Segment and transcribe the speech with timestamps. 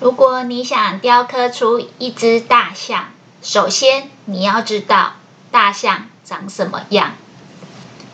[0.00, 3.10] 如果你想雕刻出一只大象，
[3.42, 5.12] 首先你要知道
[5.50, 7.12] 大象长什么样。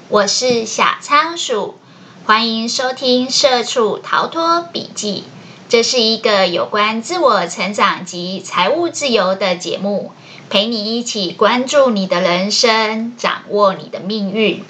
[0.08, 1.78] 我是小仓鼠，
[2.24, 5.26] 欢迎收听《社畜逃脱笔记》。
[5.68, 10.10] 这是一个有关自我成长及财务自由的节目，
[10.50, 14.64] 陪你一起关注你的人生，掌握你的命运。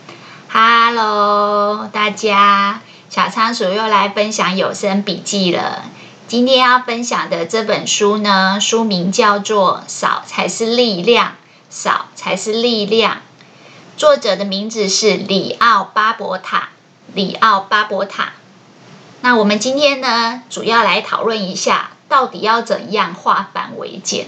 [0.51, 5.83] Hello，大家，小仓鼠又来分享有声笔记了。
[6.29, 11.29] 今天要分享的这本书呢，书名叫做《少才是力量》，
[11.71, 13.19] 少才是力量。
[13.97, 16.71] 作者的名字是里奥巴伯塔，
[17.15, 18.33] 里奥巴伯塔。
[19.21, 24.27] 那我们今天呢，主要来讨论一下，到底要怎样化繁为简。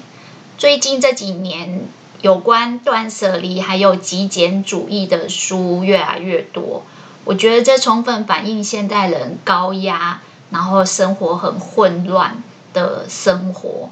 [0.57, 1.85] 最近这几年，
[2.21, 6.85] 有关断舍离还有极简主义的书越来越多，
[7.25, 10.21] 我觉得这充分反映现代人高压。
[10.51, 13.91] 然后生活很混乱的生活，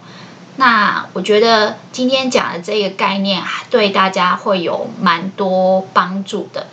[0.57, 6.67] 那我觉得今天讲的这个概念对大家会有蛮多帮助的。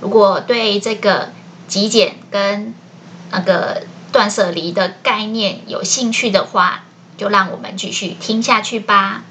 [0.00, 1.30] 如果对这个
[1.68, 2.74] 极简跟
[3.30, 6.84] 那个断舍离的概念有兴趣的话，
[7.16, 9.22] 就让我们继续听下去吧。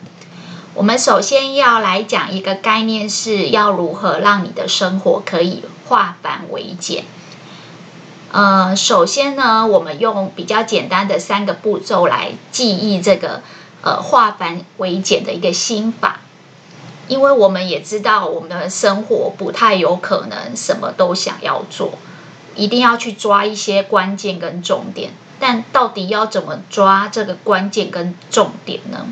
[0.76, 7.04] 我们首先要来讲一个概念，是要如何让你的生活可以化繁为简。
[8.32, 13.42] 呃，首先呢，我们用比较简单的三个步骤来记忆这个
[13.82, 16.20] 呃化繁为简的一个心法，
[17.08, 21.94] 因为我们也知道我们的生活不太有可能什么都想要做，
[22.56, 25.12] 一定要去抓一些关键跟重点。
[25.40, 29.08] 但到底要怎么抓这个关键跟重点呢？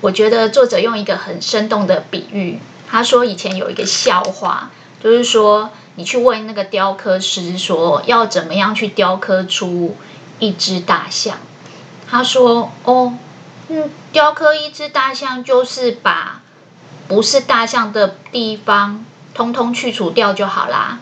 [0.00, 4.70] 我觉得作者用一个很生动的比喻，他说以前有一个笑话，
[5.02, 5.70] 就是说。
[5.98, 9.96] 你去问那个雕刻师说要怎么样去雕刻出
[10.38, 11.38] 一只大象？
[12.08, 13.14] 他说：“哦，
[13.66, 16.40] 嗯，雕刻一只大象就是把
[17.08, 21.00] 不是大象的地方通通去除掉就好啦。”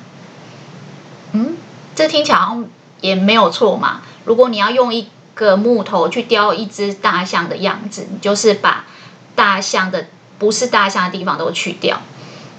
[1.33, 1.59] 嗯，
[1.95, 2.65] 这听起来好像
[3.03, 4.01] 也没有错嘛。
[4.25, 8.87] 如果你要用一个木头去雕一只大象的样子，你就是把
[9.35, 10.07] 大象的
[10.39, 12.01] 不是大象的地方都去掉。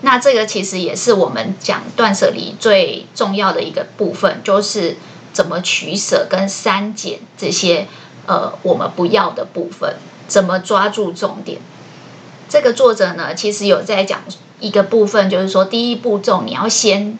[0.01, 4.97] 那这个其实也是我们讲断舍离最重要的一个部分，就是
[5.33, 7.87] 怎么取舍跟删减这些
[8.27, 9.95] 呃我们不要的部分，
[10.27, 11.59] 怎么抓住重点。
[12.47, 14.21] 这个作者呢，其实有在讲
[14.59, 17.17] 一个部分，就是说第一步骤你要先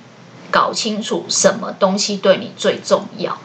[0.52, 3.38] 搞清楚什么东西对你最重要。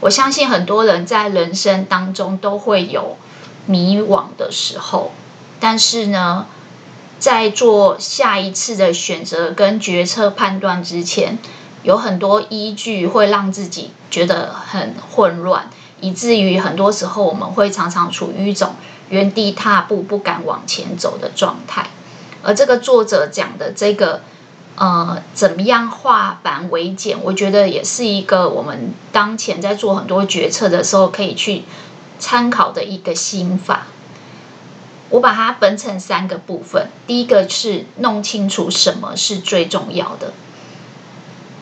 [0.00, 3.16] 我相信很多人在人生当中都会有
[3.66, 5.12] 迷惘的时候，
[5.60, 6.46] 但是呢，
[7.22, 11.38] 在做下一次的选择跟决策判断之前，
[11.84, 18.74] 有很多依据会让自己觉得很混乱，以至于很多时候我们会常常处于一种
[19.08, 21.86] 原地踏步、不敢往前走的状态。
[22.42, 24.22] 而这个作者讲的这个，
[24.74, 31.62] 呃，怎么样化繁为简，我觉得也是一个我们当前在做很多决策的时候可以去
[32.18, 33.86] 参考的一个心法。
[35.12, 36.88] 我把它分成三个部分。
[37.06, 40.32] 第一个是弄清楚什么是最重要的。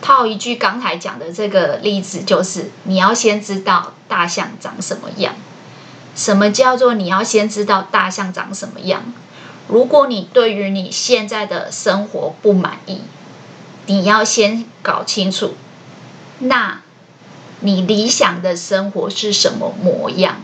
[0.01, 5.35] 套一句刚才讲的这个例子，就是你要先知道大象长什么样。
[6.15, 9.13] 什么叫做你要先知道大象长什么样？
[9.67, 13.01] 如果你对于你现在的生活不满意，
[13.87, 15.55] 你要先搞清楚，
[16.39, 16.83] 那
[17.61, 20.41] 你理想的生活是什么模样？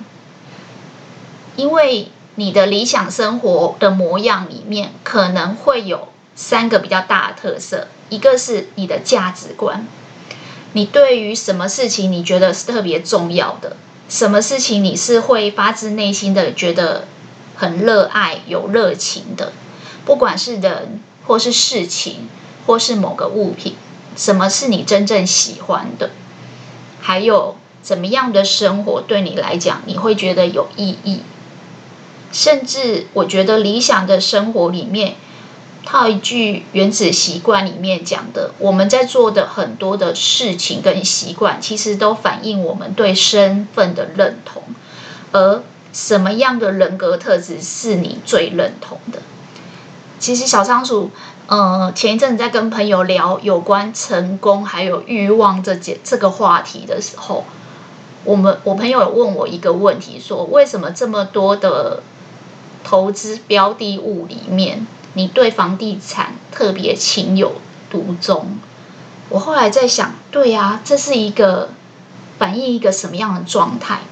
[1.57, 7.89] 因为你的理想生活的模样里面，可能会有三个比较大的特色。
[8.09, 9.87] 一个是你的价值观，
[10.73, 13.77] 你对于什么事情你觉得是特别重要的，
[14.09, 17.09] 什么事情你是会发自内心的觉得
[17.57, 19.53] 很热爱、有热情的，
[20.05, 22.29] 不管是人或是事情
[22.67, 23.75] 或是某个物品，
[24.15, 26.11] 什么是你真正喜欢的？
[27.01, 31.23] 还有怎么样的生活对你来讲你会觉得有意义？
[32.37, 35.15] 甚至我觉得理想的生活里面，
[35.87, 44.63] 套一句《原子习惯》里面讲的，我们在做的很多的事情跟习惯，其实都反映我们对身份的认同。
[45.33, 45.63] 而
[45.95, 49.21] 什么样的人格特质是你最认同的？
[50.19, 51.11] 其实小仓鼠，
[51.47, 57.45] 呃，前一阵子在跟朋友聊有关成功还有欲望这件这个话题的时候，
[58.25, 62.03] 我们我朋友有问我一个问题，说为什么这么多的
[62.89, 67.57] 投资标的物里面，你对房地产特别情有
[67.91, 68.59] 独钟。
[69.29, 71.71] 我后来在想，对呀，这是一个
[72.39, 74.03] 反映一个什么样的状态？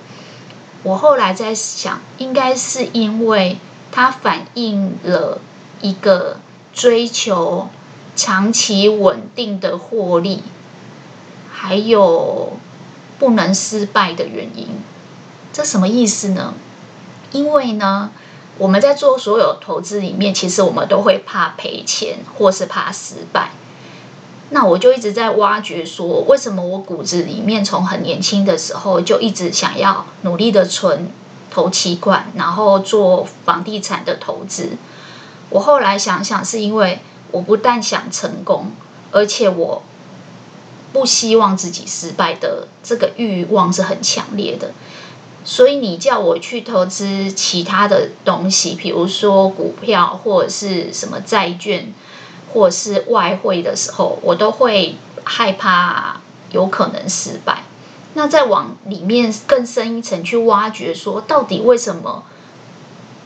[0.83, 3.59] 我后来在想，应该是因为
[3.93, 5.41] 它反映了
[5.81, 6.39] 一个
[6.73, 7.69] 追求
[8.17, 10.43] 长期稳定的获利，
[11.53, 12.55] 还有
[13.21, 14.67] 不能失败的原因。
[15.53, 16.55] 这什么意思呢？
[17.31, 18.11] 因为呢，
[18.59, 23.51] 我们在做所有投资里面，其实我们都会怕赔钱，或是怕失败。
[24.51, 31.11] 那我就一直在挖掘说，为什么我骨子里面从很年轻的时候就一直想要努力的存
[31.51, 34.71] 头期款，然后做房地产的投资。
[35.51, 37.01] 我后来想想，是因为
[37.33, 38.71] 我不但想成功，
[39.11, 39.83] 而且我
[40.93, 44.71] 不希望自己失败的这个欲望是很强烈的。
[45.45, 51.93] 所以你叫我去投资其他的东西，比如说股票或者是什么债券，
[52.53, 57.65] 或是外汇的时候，我都会害怕有可能失败。
[58.15, 62.25] 那再往里面更深一层去挖掘，说到底为什么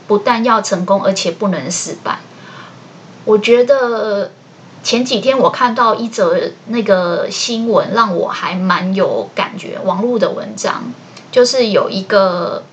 [0.07, 2.19] 不但要成功，而且不能失败？
[3.23, 4.31] 我觉得
[4.83, 10.91] 前几天我看到一则那个新闻，让我还蛮有感觉，网络的文章。
[11.31, 12.63] 就是有一个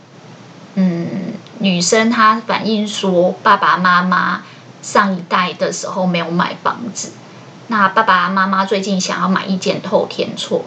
[0.74, 4.44] 嗯女生，她反映说，爸爸妈妈
[4.82, 7.12] 上一代的时候没有买房子，
[7.68, 10.64] 那爸爸妈妈最近想要买一间透天厝，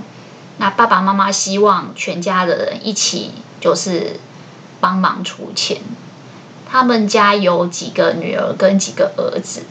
[0.58, 4.20] 那爸爸妈妈希望全家的人一起就是
[4.80, 5.82] 帮忙出钱。
[6.70, 9.64] 他们家有几个女儿跟几个儿子，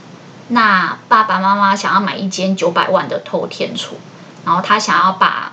[0.49, 3.97] 那爸爸妈妈想要买一间九百万的透天厝，
[4.45, 5.53] 然后他想要把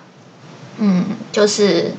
[0.78, 1.94] 嗯就是。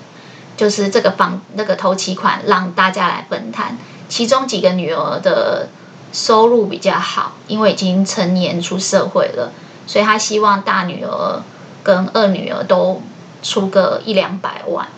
[0.56, 3.76] 就是这个房那个头期款让大家来分摊，
[4.08, 5.68] 其中几个女儿的
[6.12, 9.52] 收入比较好，因为已经成年出社会了，
[9.86, 11.42] 所以他希望大女儿
[11.82, 13.02] 跟二女儿都
[13.42, 14.88] 出个一两百万，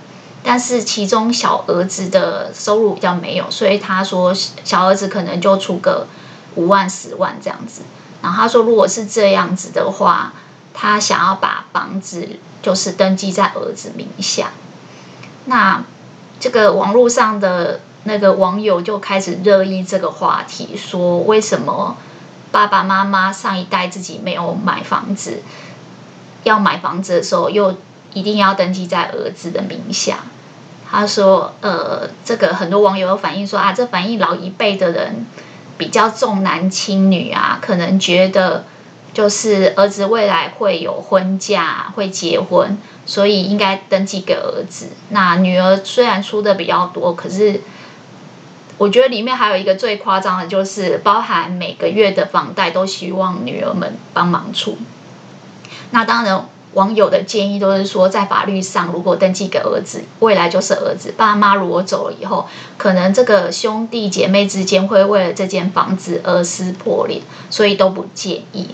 [0.44, 6.06] 但是其中小儿子的收入比较没有，所以他说小儿子可能就出个
[6.54, 7.82] 五万十万这样子，
[8.22, 10.32] 然后他说如果是这样子的话，
[10.72, 12.28] 他想要把房子
[12.62, 14.52] 就是登记在儿子名下。
[15.48, 15.82] 那
[16.38, 21.96] 这个网络上的那个网友就开始热议这个话题，说为什么
[22.52, 25.42] 爸爸妈妈上一代自己没有买房子，
[26.44, 27.76] 要买房子的时候又
[28.12, 30.18] 一定要登记在儿子的名下？
[30.90, 35.26] 他说，呃，这个很多网友反映说啊，这反映老一辈的人
[35.78, 38.64] 比较重男轻女啊，可能觉得。
[39.14, 42.78] 就是儿子未来会有婚嫁，会结婚，
[43.08, 44.90] 所以应该登记给儿子。
[45.08, 47.62] 那女儿虽然出的比较多，可是
[48.76, 54.76] 我觉得里面还有一个最夸张的，就是包含每个月的房贷都希望女儿们帮忙出。
[55.90, 61.14] 那当然，网友的建议都是说，在法律上如果登记给儿子，未来就是儿子。
[61.16, 62.46] 爸妈如果走了以后，
[62.76, 68.69] 可能这个兄弟姐妹之间会为了这间房子而撕破脸，所以都不建议。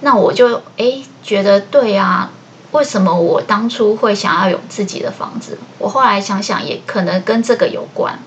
[0.00, 2.30] 那我就诶觉得对啊，
[2.72, 5.58] 为什么我当初会想要有自己的房子？
[5.78, 8.18] 我后来想想，也可能跟这个有关。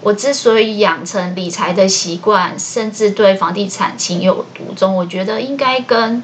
[0.00, 6.22] 我之所以养成理财的习惯，甚至对房地产情有独钟，我觉得应该跟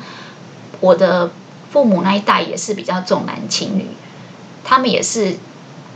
[0.80, 1.30] 我的
[1.70, 3.88] 父母那一代也是比较重男轻女，
[4.64, 5.36] 他们也是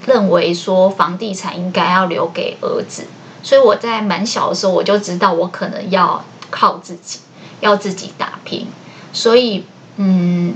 [0.07, 3.07] 认为说房地产应该要留给儿子，
[3.43, 7.21] 所以我在蛮小的时候我就知道我可能要靠自己。
[7.61, 8.67] 要自己打拼，
[9.13, 10.53] 所以，嗯，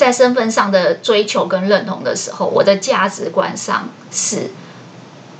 [0.00, 4.50] 在身份上的追求跟认同的时候，我的价值观上是，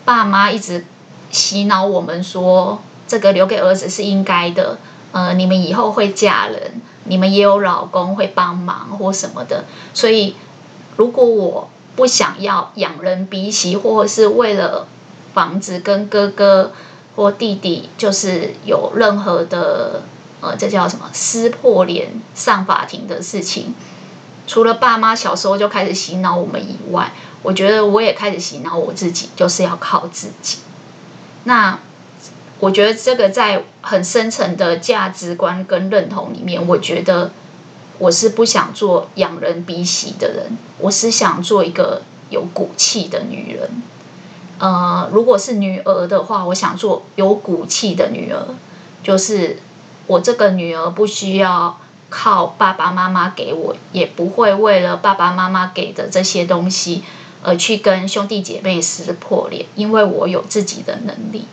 [0.04, 0.84] 爸妈一直
[1.30, 4.76] 洗脑我们说，这个留给儿子是应该的，
[5.12, 9.64] 呃，你们以后会嫁人，你们也有老公会帮忙或什么的，
[9.94, 10.36] 所以，
[10.98, 14.86] 如果我不想要仰人鼻息，或者是为了
[15.32, 16.72] 房子跟哥哥
[17.16, 20.02] 或弟弟，就是有任何的。
[20.42, 23.74] 呃，这叫什么撕破脸上法庭的事情？
[24.50, 27.12] 除了爸妈小时候就开始洗脑我们以外，
[27.44, 30.58] 我觉得我也开始洗脑我自己，就是要靠自己。
[31.44, 31.78] 那
[32.58, 37.30] 我觉得这个在很深层的价值观跟认同里面，我觉得
[38.00, 43.70] 我是不想做仰人鼻息的人，我是想做一个有骨气的女人。
[44.58, 48.48] 呃，如果是女儿的话，我想做有骨气的女儿，
[49.04, 49.58] 就是。
[50.06, 51.78] 我这个女儿不需要
[52.10, 57.04] 靠爸爸妈妈给我，也不会为了爸爸妈妈给的这些东西
[57.42, 61.46] 而去跟兄弟姐妹撕破脸，因为我有自己的能力。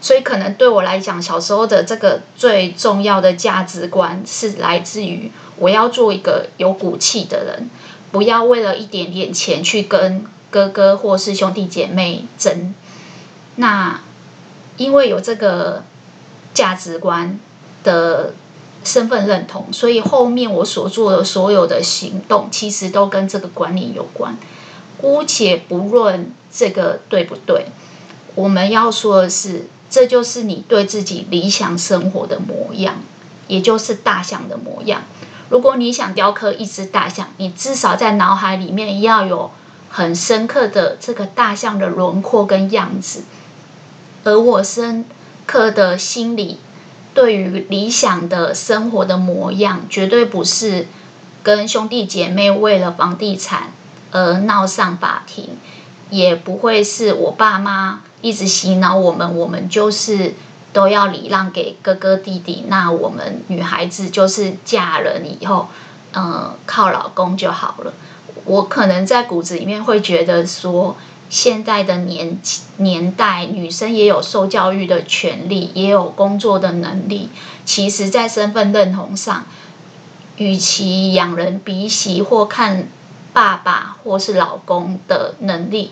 [0.00, 7.70] 所以，可能对我来讲，小时候的这个最重要的价值观是来自于我要做一个有骨气的人，
[8.12, 12.74] 不要为了一点点钱去跟哥哥或是兄弟姐妹争。
[13.56, 14.00] 那
[14.76, 15.84] 因为有这个
[16.52, 17.38] 价值观
[17.82, 18.34] 的
[18.84, 24.36] 身份认同，所以后面我所做的所有的行动，其实都跟这个管理有关。
[25.00, 27.66] 姑且不论这个对不对，
[28.34, 32.96] 我们要说的是，这就是你对自己理想生活的模样，
[33.48, 35.02] 也就是大象的模样。
[35.48, 39.50] 如果你想雕刻一只大象，你至少在脑海里面要有
[39.90, 43.24] 很深刻的这个大象的轮廓跟样子。
[44.24, 45.04] 而我深
[45.44, 46.58] 刻的心理
[47.14, 50.88] 对于理想的生活的模样，绝对不是
[51.42, 53.72] 跟兄弟姐妹为了房地产
[54.10, 55.50] 而闹上法庭，
[56.10, 60.34] 也不会是我爸妈一直洗脑我们，我们就是
[60.72, 65.68] 都要礼让给哥哥弟弟，那我们女孩子就是嫁人以后，
[66.14, 67.92] 嗯、靠老公就好了。
[68.44, 70.96] 我可能在骨子里面会觉得说。
[71.34, 72.38] 现在的年
[72.76, 77.28] 年代，女生也有受教育的权利，也有工作的能力。
[77.64, 79.44] 其实，在身份认同上，
[80.36, 82.86] 与其仰人鼻息或看
[83.32, 85.90] 爸爸或是老公的能力，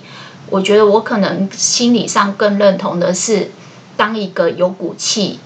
[0.48, 3.50] 我觉得我可能心理上更认同的是，
[3.96, 5.40] 当一个有骨气、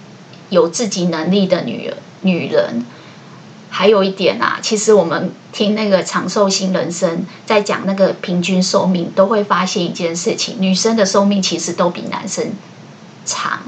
[0.50, 1.94] 有自己能力的女。
[2.20, 2.84] 女人。
[3.68, 12.52] 还有一点啊，其实我们听那个长寿新人生在讲那个平均寿命，都会发现一件事情：女生的寿命其实都比男生
[13.25, 13.61] 长，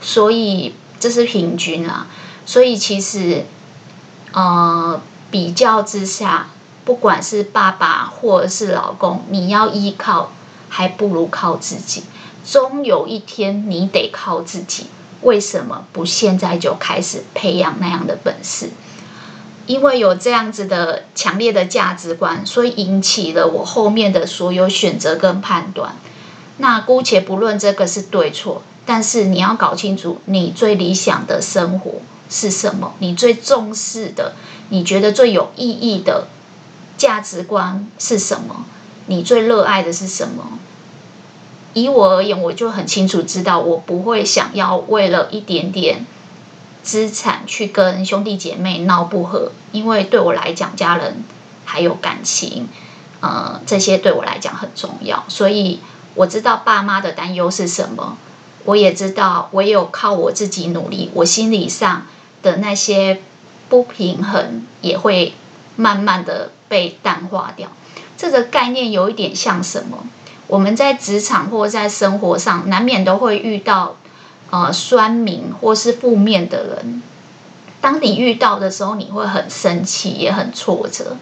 [0.00, 2.06] 所以这是平均啊。
[2.44, 3.44] 所以其实，
[4.32, 5.00] 呃，
[5.32, 6.48] 比较之下，
[6.84, 10.30] 不管是爸爸或者是老公，你要依靠，
[10.68, 12.04] 还不如靠自己。
[12.44, 14.86] 终有一天，你得靠自己。
[15.22, 18.70] 为什么不现在就开始培养那样的本事？
[19.66, 25.96] 因为有这样子的强烈的价值观，所以引起了我后面的所有选择跟判断。
[26.58, 31.92] 那姑且不论这个是对错，但是你要搞清楚你最理想的生活
[32.30, 34.34] 是什么，你最重视的，
[34.70, 36.28] 你觉得最有意义的
[36.96, 38.64] 价值观是什么，
[39.06, 40.58] 你最热爱的是什么。
[41.74, 46.06] 以我而言，我就很清楚知道，我不会想要为了一点点。
[46.86, 51.24] 资产去跟兄弟姐妹闹不和，因为对我来讲，家人
[51.64, 52.68] 还有感情，
[53.18, 55.24] 呃，这些对我来讲很重要。
[55.26, 55.80] 所以
[56.14, 58.16] 我知道爸妈的担忧是什么，
[58.64, 62.06] 我也知道唯有靠我自己努力，我心理上
[62.40, 63.20] 的那些
[63.68, 65.34] 不平衡也会
[65.74, 67.68] 慢慢的被淡化掉。
[68.16, 70.06] 这个概念有一点像什么？
[70.46, 73.96] 我们在职场或在生活上，难免都会遇到。
[74.50, 77.02] 呃，酸民或是负面的人，
[77.80, 81.16] 当你遇到的时候，你会很生气，也很挫折。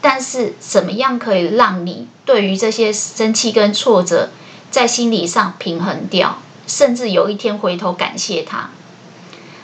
[0.00, 4.30] 但是，怎么样可以让你对于这些生气跟挫折，
[4.70, 8.70] 在心理上平衡掉，甚至有一天回头感谢他？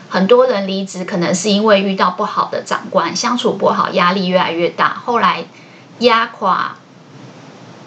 [0.08, 5.46] 很多人离职，可能是因为遇到不好的长官，相处不好，压力越来越大，后来
[6.00, 6.76] 压垮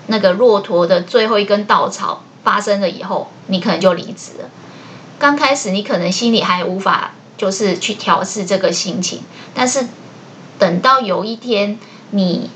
[0.08, 4.50] 那个骆驼的最后一根稻草发生了以后，你可能就离职了。
[5.20, 9.22] 刚开始你可能心里还无法就是去调试这个心情，
[9.54, 9.86] 但是
[10.58, 11.78] 等到有一天
[12.12, 12.50] 你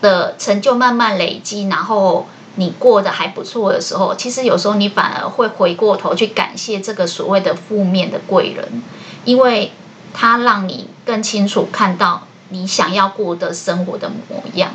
[0.00, 2.26] 的成就慢慢累积，然后
[2.56, 8.82] 你过得还不错的时候，其实有时候你反而会回过头去感谢这个所谓的负面的贵人，
[9.24, 9.72] 因为
[10.12, 14.74] 他让你更清楚看到你想要过的生活的模样。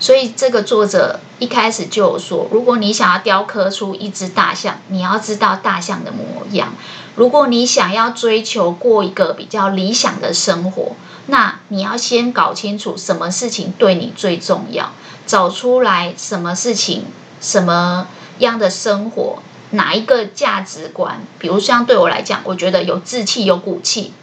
[0.00, 6.74] 所以这个作者一开始就有说，如果你想要雕刻出一只大象，你要知道大象的模样。
[7.16, 14.92] 如果你想要追求过一个比较理想的生活，那你要先搞清楚什么事情对你最重要，
[15.26, 17.04] 找出来什么事情、
[17.42, 19.42] 什么样的生活、
[19.72, 21.20] 哪一个价值观。
[21.38, 24.14] 比如像对我来讲，我觉得有志气、有骨气，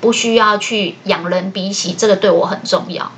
[0.00, 3.10] 不需要去仰人鼻息，这个对我很重要。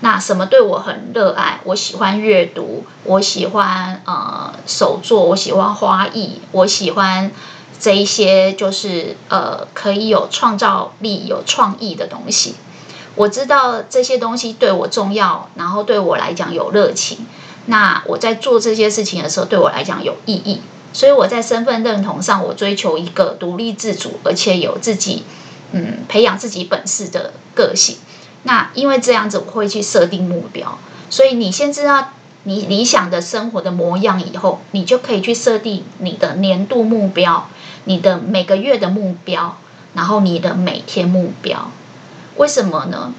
[0.00, 1.60] 那什么对我很热爱？
[1.64, 7.30] 我喜欢阅读，我喜欢呃手作，我喜欢花艺，我喜欢
[7.80, 12.54] 这一些就是呃可以有创造力、有创意的东西。
[13.16, 17.26] 我知道这些东西对我重要，然后对我来讲有热情。
[17.66, 20.60] 那我在做这些事情的时候，对我来讲有意义。
[20.92, 25.24] 所以我在身份认同上，我追求一个独立自主，而且有自己
[25.72, 27.96] 嗯培养自己本事的个性。
[28.48, 30.78] 那因为这样子，我会去设定目标，
[31.10, 32.12] 所以你先知道
[32.44, 37.46] 你理想的生活的模样以后，你就可以去设定你的年度目标、
[37.84, 39.58] 你的每个月的目标，
[39.92, 41.70] 然后你的每天目标。
[42.36, 43.12] 为什么呢？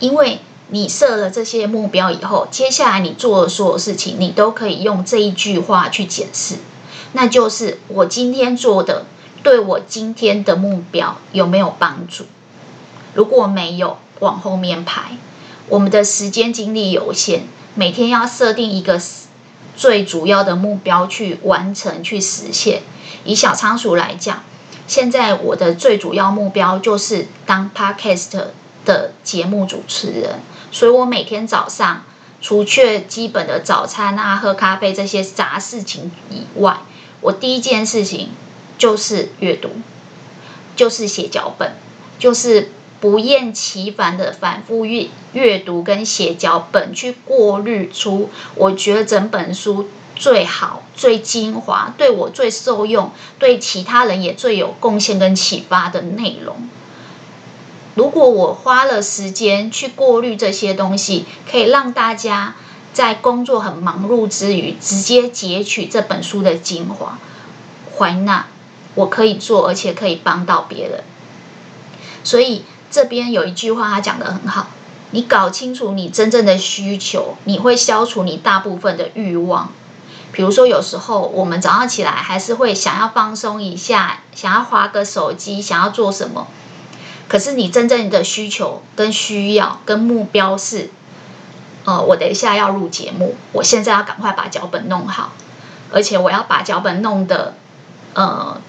[0.00, 6.56] 因为你设了这些目标以后，接下来你做的所有事情，你都可以用这一句话去检视，
[7.12, 9.06] 那就是我今天做的
[9.42, 12.26] 对我今天的目标有没有帮助？
[13.14, 15.18] 如果没有，往后面排。
[15.68, 17.42] 我们的时间精力有限，
[17.74, 19.00] 每天要设定一个
[19.76, 22.82] 最主要的目标去完成、去实现。
[23.24, 24.42] 以小仓鼠来讲，
[24.86, 28.46] 现在我的最主要目标就是当 Podcast
[28.84, 32.04] 的节目主持人，所以我每天早上
[32.40, 36.78] 除却基本的早餐啊、喝咖啡这些杂事情以外，
[37.20, 38.30] 我第一件事情
[38.76, 39.70] 就是阅读，
[40.74, 41.76] 就是写脚本，
[42.18, 42.72] 就是
[43.02, 56.68] 不厌其烦的反复阅阅读跟写脚本，去过滤出我觉得整本书最好、最精华、对我最受用、对其他人也最有贡献跟启发的内容。
[57.96, 62.54] 如果我花了时间去过滤这些东西，可以让大家
[62.92, 67.18] 在工作很忙碌之余，直接截取这本书的精华，
[67.98, 68.46] 怀纳
[68.94, 71.02] 我可以做，而且可以帮到别人。
[72.22, 74.68] 所以这边有一句话，他讲得很好：
[75.10, 79.72] 你搞清楚你真正的需求，你会消除你大部分的欲望。
[80.30, 86.46] 比如说，有时候我们早上起来还是会想要放松一下，想要划个手机，想要做什么。
[87.28, 90.90] 可是你真正的需求跟需要跟目标是，
[91.84, 95.32] 呃，我等一下要录节目，我现在要赶快把脚本弄好，
[95.90, 97.54] 而且我要把脚本弄得，
[98.14, 98.60] 呃，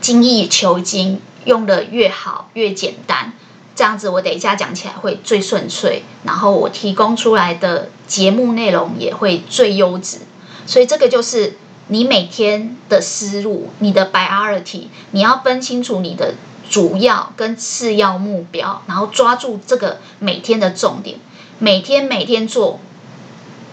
[0.00, 3.32] 精益求精，用的越好越简单，
[3.74, 10.18] 这样子我等一下讲起来会最顺遂，然后我提供出来的节目内容也会最优质，
[10.66, 11.56] 所以这个就是
[11.88, 16.34] 你每天的思路，你的 priority，你要分清楚你的。
[16.68, 21.16] 主要跟次要目标，然后抓住这个每天的重点，
[21.60, 22.80] 每天每天做，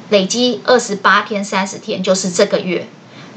[0.09, 2.87] 累积二十八天、三十天就是这个月，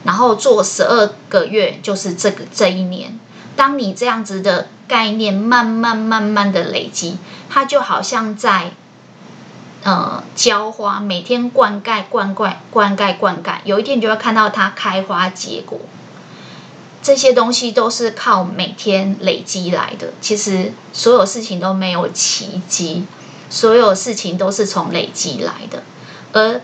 [0.04, 3.18] 然后做十二个月就是这个这一年。
[3.56, 7.16] 当你这样子的概念慢慢慢慢的累积，
[7.48, 8.70] 它就好像在
[9.82, 15.80] 呃浇花，每天灌溉、灌溉、灌溉、灌溉，有一天你就会看到它开花结果。
[17.02, 20.12] 这些东西都是靠每天累积来的。
[20.20, 23.06] 其实所有事情都没有奇迹，
[23.48, 25.84] 所有事情都是从累积来的。
[26.32, 26.60] 而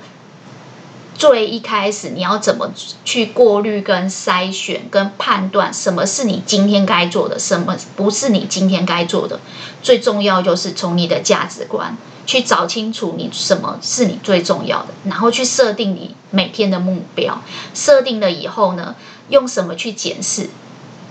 [1.14, 2.72] 最一开始，你要怎么
[3.05, 9.38] 去过滤、跟筛选、跟判断什么是你今天该做的，什么不是你今天该做的？
[9.83, 11.96] 最重要就是从你的价值观
[12.27, 17.42] 去找清楚你什么是你最重要的，然后去设定你每天的目标。
[17.75, 18.94] 设定了以后呢，
[19.29, 20.48] 用什么去检视？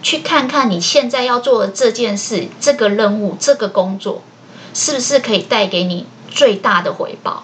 [0.02, 4.24] 去看看你现在要做的这件事、这个任务、这个工作，
[4.74, 7.44] 是不是可以带给你最大的回报？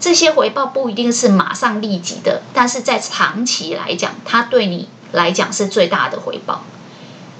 [0.00, 6.64] 这些回报不一定是马上立即的，但是在长期来讲，它对你来讲是最大的回报。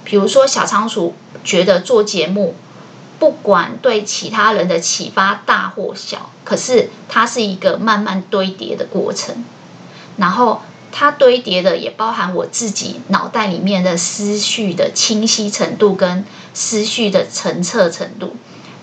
[0.03, 1.13] 比如说，小仓鼠
[1.43, 2.55] 觉得做节目，
[3.19, 9.43] 不管对其他人的启发大或小，可是它是一个慢慢堆叠的过程，
[10.17, 10.61] 然后。
[10.97, 18.37] 它堆叠的也包含我自己脑袋里面的思绪的清晰程度跟思绪的澄澈程度。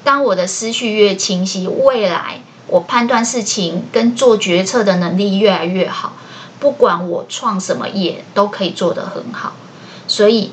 [0.05, 6.15] 当我的思绪越清晰，未来我判断事情跟做决策的能力越来越好。
[6.59, 9.55] 不管我创什么业，都可以做得很好。
[10.09, 10.53] 所以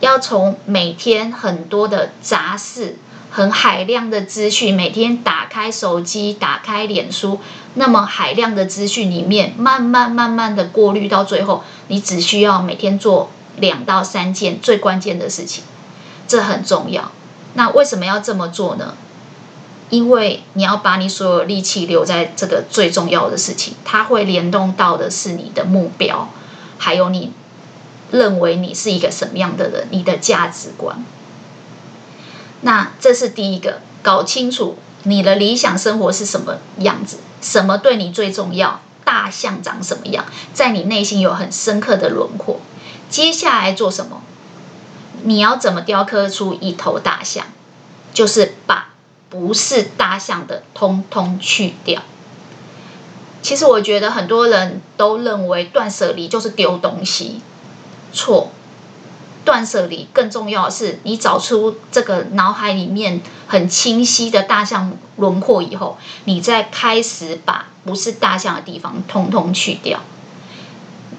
[0.00, 2.96] 要从每天很多的杂事。
[3.34, 7.40] 很海量的资讯，每天打开手机，打开脸书，
[7.76, 15.64] 那么海量的资讯里面，慢慢慢慢的过滤到最后，你只需要每天做两到三件最关键的事情，
[16.28, 17.10] 这很重要。
[17.54, 18.94] 那为什么要这么做呢？
[19.92, 26.30] 因为你要把你所有力气留在这个最重要的事情，它会联动到的是你的目标，
[26.78, 27.34] 还有你
[28.10, 31.04] 认为你是一个什么样的人，你的价值观。
[32.62, 40.24] 那这是第一个，搞清楚你的理想生活是什么样子，什么对你最重要，大象长什么样，
[40.54, 42.62] 在你内心有很深刻的轮廓。
[43.10, 44.22] 接下来做什么？
[45.24, 47.44] 你要怎么雕刻出一头大象？
[48.14, 48.91] 就是把
[49.32, 52.02] 不是大象的通通去掉。
[53.40, 57.40] 其实我觉得很多人都认为断舍离就是丢东西，
[58.12, 58.50] 错。
[59.44, 70.00] 断舍离更重要的是，你找出这个脑海里面很清晰的大象轮廓以后，你再开始把不是大象的地方通通去掉。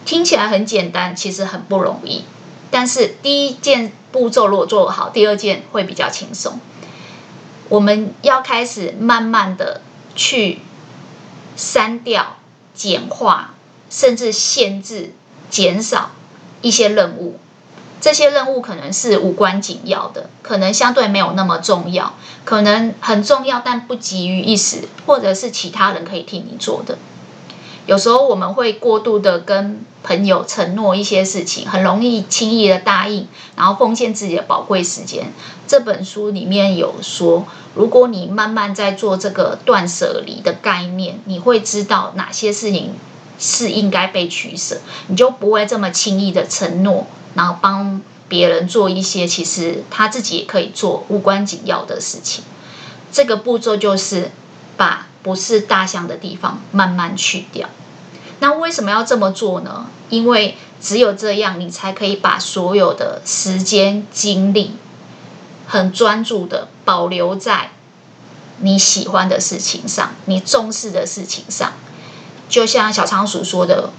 [0.05, 2.23] 听起来很简单，其实很不容易。
[2.71, 6.61] 但是第一件步骤如果做得好，第二件会比较轻松。
[7.73, 9.81] 我们要开始慢慢的
[10.15, 10.59] 去
[11.55, 12.37] 删掉、
[12.75, 13.55] 简化，
[13.89, 15.15] 甚至限制、
[15.49, 16.11] 减少
[16.61, 17.39] 一些任务。
[17.99, 22.13] 这些任务可能是无关紧要的，可能相对没有那么重要，
[22.45, 26.99] 可能很重要但不急于一时，或者是其他人可以替你做的。
[27.85, 35.33] 有时候我们会过度的跟朋友承诺一些事情，很容易轻易的答应，然后奉献自己的宝贵时间。
[35.67, 42.93] 这本书里面有说，如果你慢慢在做这个断舍离的概念，你会知道哪些事情
[43.39, 47.07] 是应该被取舍，你就不会这么轻易的承诺。
[47.35, 52.43] 然后帮别人做一些其实他自己也可以做无关紧要的事情，
[53.11, 54.31] 这个步骤就是
[54.77, 57.69] 把不是大象的地方慢慢去掉。
[58.39, 59.87] 那为什么要这么做呢？
[60.09, 64.75] 因为只有这样，你才可以把所有的时间精力
[65.65, 67.71] 很专注的保留在
[68.57, 71.71] 你喜欢的事情上，你重视的事情上。
[72.49, 73.89] 就像小仓鼠说的。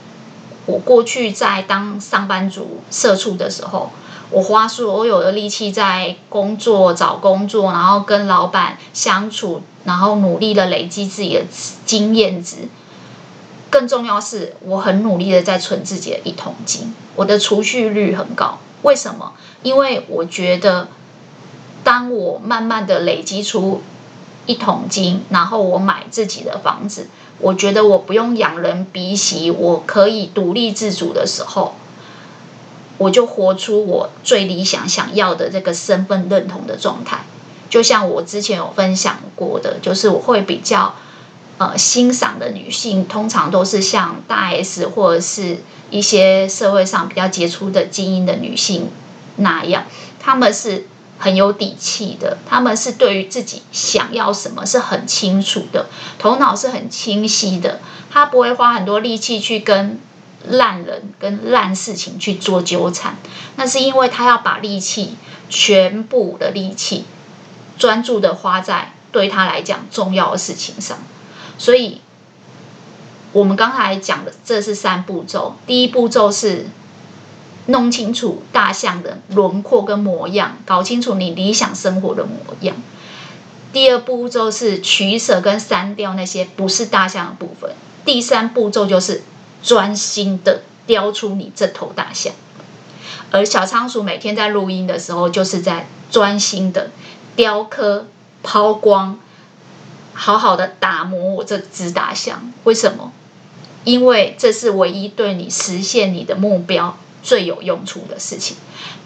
[0.66, 3.92] 我过去在当上班族、社畜的时候，
[4.34, 11.44] 我花所有的力气在工作、找工作，然后跟老板相处，然后努力的累积自己的
[11.86, 12.68] 经验值。
[13.70, 18.58] 更重要是，我很努力的在存自己的一桶金，我的储蓄率很高。
[18.82, 19.34] 为什么？
[19.62, 20.88] 因为我觉得，
[21.84, 23.82] 当我慢慢的累积出
[24.46, 27.06] 一桶金，然后我买自己的房子。
[27.38, 31.74] 我觉得我不用仰人鼻息，我可以独立自主的时候，
[32.98, 37.24] 我就活出我最理想想要的这个身份认同的状态。
[37.68, 40.94] 就像我之前有分享过的，就是我会比较
[41.58, 45.58] 呃欣赏的女性，通常都是像大 S 或者是
[45.90, 48.90] 一些社会上比较杰出的精英的女性
[49.36, 49.84] 那样，
[50.20, 50.86] 她们是。
[51.16, 55.86] 很有底气的，她们是对于自己想要什么是很清楚的，
[56.18, 57.78] 头脑是很清晰的，
[58.10, 60.00] 她不会花很多力气去跟
[60.48, 63.16] 烂人、跟烂事情去做纠缠。
[63.56, 65.16] 那是因为他要把力气，
[65.48, 67.04] 全部的力气，
[67.78, 70.98] 专注的花在对他来讲重要的事情上。
[71.58, 72.00] 所以，
[73.32, 76.66] 我们刚才讲的这是三步骤，第一步骤是。
[77.66, 82.76] 弄清楚大象的轮廓跟模样，搞清楚你理想生活的模样。
[83.72, 87.70] 第二步骤是取舍跟删掉那些不是大象的部分。
[88.04, 89.22] 第三步骤就是
[89.64, 92.32] 专心的雕出你这头大象。
[93.32, 96.90] 而小仓鼠每天在录音的时候，就是在专心的
[97.34, 98.06] 雕刻、
[98.44, 99.18] 抛光，
[100.12, 102.52] 好好的打磨我这只大象。
[102.62, 103.10] 为什么？
[103.82, 106.96] 因为这是唯一对你实现你的目标。
[107.24, 108.54] 最有用处的事情，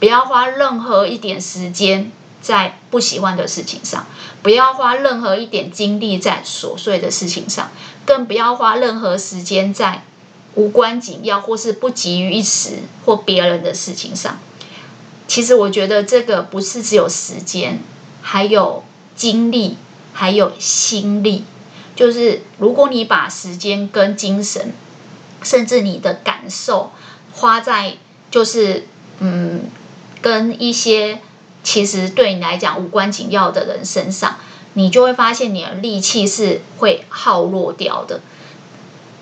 [0.00, 2.10] 不要花任何一点时间
[2.42, 4.08] 在不喜欢的事情上，
[4.42, 7.70] 不要花任何一点精力在琐碎的事情上，
[8.04, 10.02] 更不要花任何时间在
[10.54, 14.38] 无关紧要或是不急于一时或别人的事情上。
[15.26, 17.80] 其实我觉得这个不是只有时间，
[18.22, 18.82] 还有
[19.14, 19.76] 精力，
[20.12, 21.44] 还有心力。
[21.94, 24.72] 就是如果你把时间跟精神，
[25.42, 26.92] 甚至你的感受
[27.32, 27.98] 花在
[28.30, 28.86] 就是
[29.18, 29.64] 嗯，
[30.22, 31.20] 跟一些
[31.62, 34.36] 其实对你来讲无关紧要的人身上，
[34.74, 38.20] 你就会发现你的力气是会耗落掉的。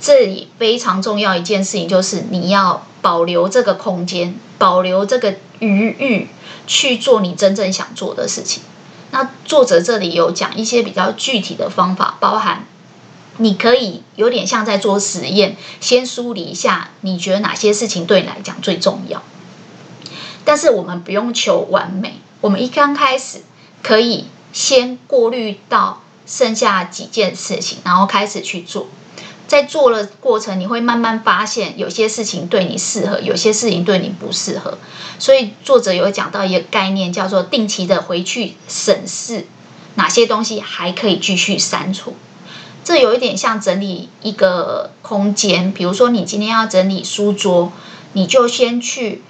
[0.06, 6.28] 这里非常重要一件事情就是你要保留这个空间，保留这个余裕
[6.68, 8.62] 去做你真正想做的事情。
[9.10, 12.66] 那作者这里有讲一些比较具体的方法，包含
[13.38, 19.24] 你可以有点像在做实验，先梳理一下你觉得哪些事情对你来讲最重要。
[20.44, 23.42] 但是我们不用求完美，我们一刚开始
[23.82, 28.86] 可以先过滤到剩下几件事情，然后开始去做。
[29.46, 34.78] 在做的过程，你会慢慢发现有些事情对你适合，有些事情对你不适合。
[35.18, 39.46] 所以作者有讲到一个概念，叫做定期的回去审视
[39.94, 42.14] 哪些东西还可以继续删除。
[42.84, 47.72] 这有一点像整理一个空间，比如说你今天要整理书桌，
[48.12, 49.22] 你就先去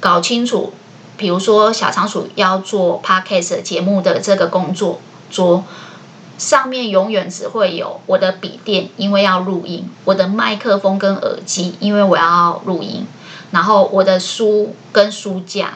[0.00, 0.72] 搞清楚，
[1.16, 5.64] 比如说小仓鼠要做 podcast 节目的这个工作桌，
[6.38, 13.04] 上面永远只会有我的笔电，因为要录音；我的麦克风跟耳机，因为我要录音；
[13.50, 15.74] 然后我的书跟书架，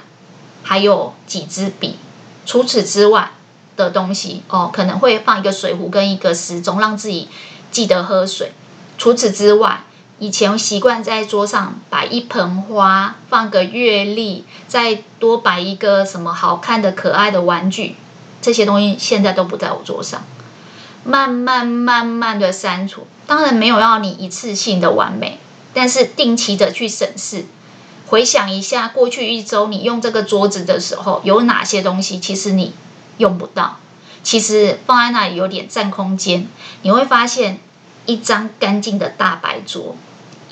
[0.62, 1.96] 还有几支笔。
[2.44, 3.30] 除此之外，
[3.76, 7.28] 的东西哦，可能会放一个水壶跟一个时钟，让自己
[7.70, 8.52] 记得喝水。
[8.96, 9.82] 除此之外，
[10.18, 17.96] 以前习惯在桌上摆一盆花，放个月历，再多摆一个什么好看的、可爱的玩具，
[18.40, 20.22] 这些东西现在都不在我桌上，
[21.06, 23.06] 慢慢慢慢的删除。
[23.26, 25.38] 当然没有要你一次性的完美，
[25.72, 27.46] 但是定期的去审视，
[28.06, 32.74] 回想一下过去一周你用这个桌子的时候，有哪些东西其实你
[33.18, 33.78] 用不到，
[34.22, 36.46] 其实放在那里有点占空间。
[36.82, 37.58] 你会发现，
[38.06, 39.96] 一张干净的大白桌，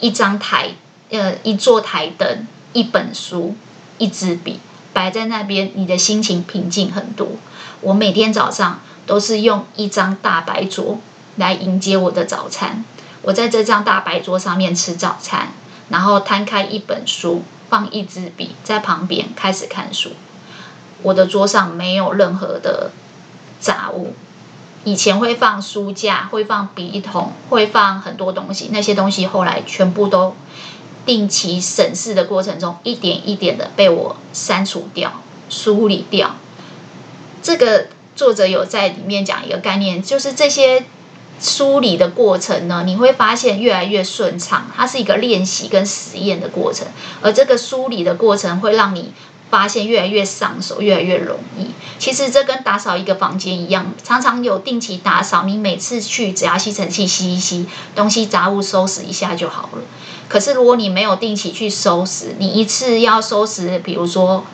[0.01, 0.71] 一张台，
[1.11, 3.57] 呃，一座台灯，一本书，
[3.99, 4.61] 一支笔。
[4.93, 7.27] 摆在那边，你的心情平静很多。
[7.81, 10.99] 我每天早上都是用一张大白桌
[11.37, 12.85] 来迎接我的早餐。
[13.23, 15.49] 我在这张大白桌上面吃早餐，
[15.89, 20.11] 然后摊开一本书，放一支笔在旁边开始看书。
[21.03, 22.91] 我的桌上没有任何的
[23.61, 24.15] 杂物。
[24.85, 30.35] 以前会放书架，会放笔筒，会放很多东西，那些东西后来全部都。
[31.07, 35.13] 定期审视的过程中，一点一点的被我删除掉、
[35.51, 36.37] 梳理掉。
[37.43, 40.85] 这个作者有在里面讲一个概念，就是这些
[41.41, 44.71] 梳理的过程呢，你会发现越来越顺畅。
[44.77, 46.87] 它是一个练习跟实验的过程，
[47.21, 49.13] 而这个梳理的过程会让你。
[49.51, 51.67] 发现越来越上手，越来越容易。
[52.01, 55.45] 其实这跟打扫一个房间一样，常常有定期打扫。
[55.45, 59.83] 你每次去只要吸尘器吸一吸，东西杂物收拾一下就好了。
[60.29, 64.45] 可是如果你没有定期去收拾，你一次要收拾，比如说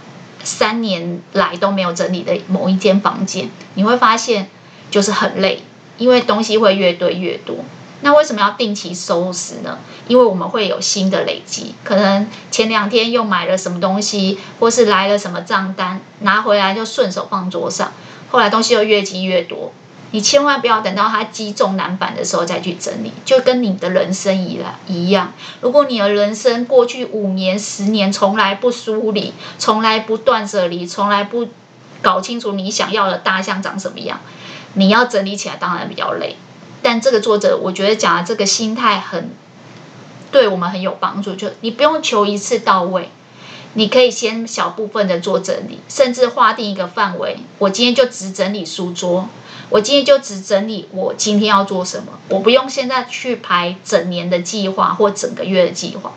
[0.43, 4.49] 三年来都没有整理的某一间房间，你会发现
[4.91, 5.63] 就是很累，
[5.99, 7.57] 因为东西会越堆越多。
[8.03, 9.79] 那为什么要定期收拾呢？
[10.09, 17.93] 因为我们会有新的累积，可能前两天又买了什么东西，或是来了什么账单，拿回来就顺手放桌上，
[18.31, 19.73] 后来东西又越积越多。
[20.13, 25.33] 你千万不要等到它击中难板的时候再去整理，就跟你的人生一样一样。
[25.61, 31.49] 如果你的人生过去五年、十年从来不梳理，从来不断舍离，从来不
[32.03, 34.21] 搞清楚你想要的大象长什么样，
[34.75, 36.37] 你要整理起来当然比较累。
[36.83, 39.31] 但这个作者，我觉得讲的这个心态很
[40.33, 41.35] 对我们很有帮助。
[41.35, 43.11] 就你不用求一次到位，
[43.75, 47.39] 你可以先小部分的做整理，甚至划定一个范围。
[47.59, 49.29] 我今天就只整理书桌，
[49.69, 52.13] 我今天就只整理我今天要做什么。
[52.29, 56.13] 我不用现在去排整年的计划或整个月的计划。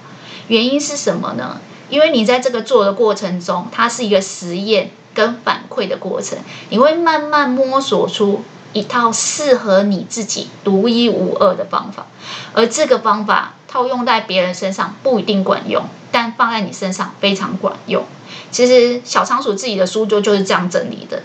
[0.48, 1.60] 原因是什么呢？
[1.90, 6.40] 因为你在这个做的过程中，它是一个实验跟反馈的过程，
[6.70, 8.44] 你会慢慢摸索出。
[8.76, 12.08] 一套适合你自己独一无二的方法，
[12.54, 18.06] 而这个方法套用在别人身上不一定管用，但放在你身上非常管用。
[18.52, 21.24] 其实小仓鼠自己的书桌就是这样整理的。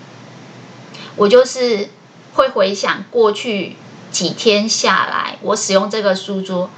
[1.17, 1.91] 我就是
[2.33, 3.77] 会回想过去
[4.11, 6.71] 几天下来，我使用这个书桌，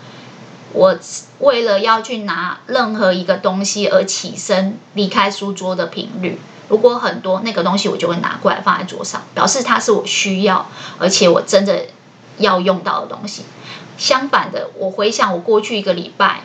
[0.73, 0.99] 我
[1.39, 6.41] 为了要去拿任何一个东西而起身离开书桌的频率。
[6.69, 10.67] 如果很多那个东西，我就会拿过来放在桌上，表示它是我需要，
[10.99, 11.85] 而且我真的
[12.39, 13.45] 要用到的东西。
[14.01, 16.41] 相反的，我回想我过去一个礼拜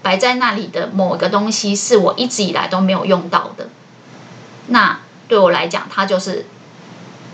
[0.00, 3.68] 摆在那里的某个东西，是我一直以来都没有用到的，
[4.68, 6.46] 那对我来讲，它就是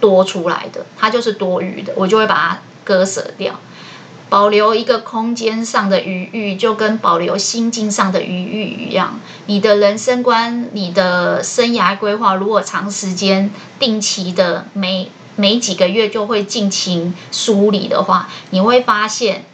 [0.01, 3.61] 多出来的，它就是多余的，我就会把它割舍掉。
[4.29, 9.21] 保留一个空间上的余裕，就跟保留心境上的余裕一样。
[9.47, 19.45] 你的人生观、你的生涯规划，如果长时间、定期的每每几个月就会进行梳理的话，你会发现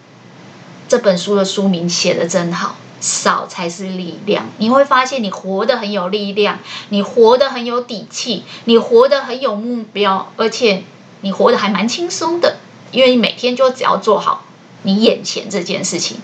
[0.92, 4.50] 这本书的书名写得真好，少才是力量。
[4.58, 6.58] 你会发现你活得很有力量，
[6.90, 10.82] 你活得很有底气，你活得很有目标，而且
[11.22, 12.58] 你活得还蛮轻松的，
[12.90, 14.44] 因为你每天就只要做好。
[14.82, 16.18] 你眼前这件事情，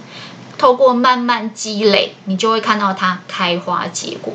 [0.58, 4.34] 透过慢慢积累，你就会看到它开花结果。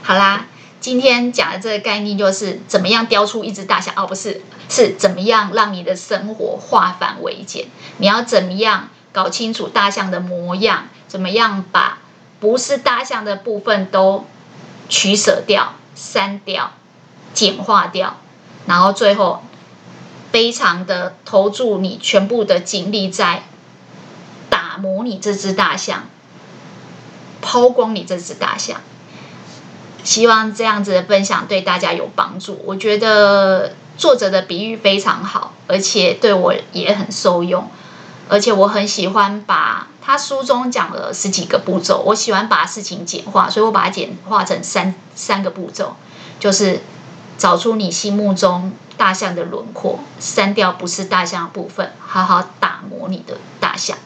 [0.00, 0.46] 好啦，
[0.80, 7.66] 今天讲的这个概念就是怎么样雕出一只大象，哦，不是，是怎么样让你的生活化繁为简。
[7.96, 10.84] 你要怎么样搞清楚大象的模样？
[11.08, 11.98] 怎么样把
[12.38, 14.24] 不是大象的部分都
[14.88, 16.70] 取舍掉、删掉、
[17.34, 18.18] 简化掉，
[18.66, 19.42] 然后最后。
[20.30, 23.44] 非常的投注你全部的精力在
[24.50, 26.04] 打磨你这只大象，
[27.40, 28.82] 抛光你这只大象。
[30.04, 32.60] 希望这样子的分享对大家有帮助。
[32.66, 37.70] 我觉得作者的比喻非常好，而且对我也很受用。
[38.28, 45.96] 而且我很喜欢把他书中讲了十几个步骤，我喜欢把事情简化，所以我把它简化成三三个步骤，
[46.38, 46.80] 就是
[47.36, 48.72] 找出你心目中。
[48.98, 53.96] 大象的轮廓，删掉不是大象的部分，好好打磨你的大象。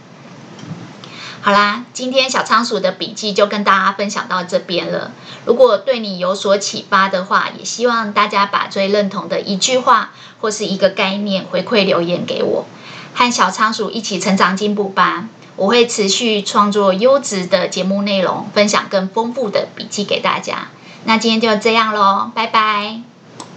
[1.40, 5.12] 好啦，今天小仓鼠的笔记就跟大家分享到这边了。
[5.46, 10.10] 如果对你有所启发的话，也希望大家把最认同的一句话
[10.42, 12.66] 或是一个概念回馈留言给我，
[13.14, 15.28] 和小仓鼠一起成长进步吧。
[15.56, 20.68] 我会持续创作优质的节目内容，分享更丰富的笔记给大家。
[21.04, 23.11] 那今天就这样喽，拜拜。